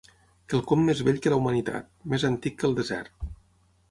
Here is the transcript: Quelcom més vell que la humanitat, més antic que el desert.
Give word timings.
Quelcom 0.53 0.79
més 0.85 1.03
vell 1.07 1.19
que 1.25 1.33
la 1.33 1.37
humanitat, 1.41 1.91
més 2.13 2.27
antic 2.31 2.57
que 2.63 2.69
el 2.71 2.75
desert. 2.83 3.31